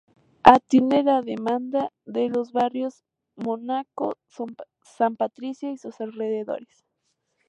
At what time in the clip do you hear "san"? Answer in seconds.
4.81-5.15